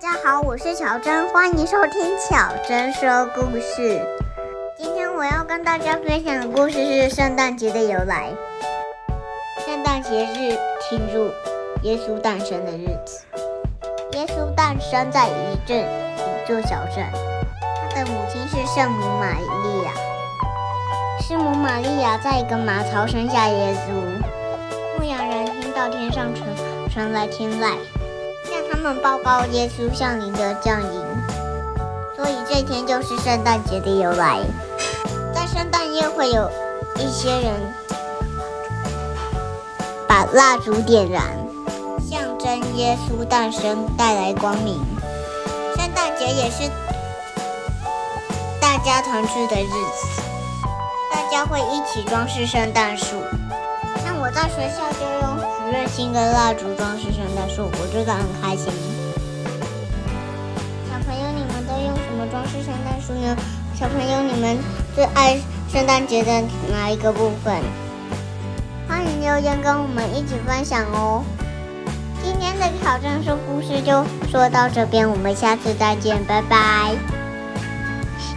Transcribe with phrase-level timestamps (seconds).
[0.00, 4.00] 大家好，我是巧珍，欢迎收听巧珍说故事。
[4.76, 8.32] 今天我要跟大家分享的故事是圣诞节的由来。
[9.66, 10.56] 圣诞节日
[10.88, 11.24] 庆祝
[11.82, 13.24] 耶稣诞生的日子。
[14.12, 17.04] 耶稣诞生在一镇一座小镇，
[17.90, 19.90] 他的母亲是圣母玛利亚。
[21.20, 24.96] 圣母玛利亚在一个马槽生下耶稣。
[24.96, 26.46] 牧羊人听到天上传
[26.88, 27.72] 传来天籁。
[28.70, 31.00] 他们报告耶稣降临的降临，
[32.16, 34.40] 所以这天就是圣诞节的由来。
[35.34, 36.50] 在圣诞夜会有
[36.96, 37.52] 一些人
[40.06, 41.22] 把蜡烛点燃，
[42.00, 44.80] 象征耶稣诞生，带来光明。
[45.76, 46.70] 圣诞节也是
[48.60, 50.22] 大家团聚的日子，
[51.10, 53.16] 大家会一起装饰圣诞树。
[54.20, 58.72] 我在学校就用许愿星跟蜡烛装饰圣诞树，我觉得很开心。
[60.90, 63.36] 小朋友，你们都用什么装饰圣诞树呢？
[63.74, 64.58] 小朋友，你们
[64.94, 65.38] 最爱
[65.72, 67.62] 圣诞节的哪一个部分？
[68.88, 71.22] 欢迎留言跟我们一起分享哦。
[72.20, 76.96] 今天的挑战树故事就说到这边，我们下次再见，拜拜。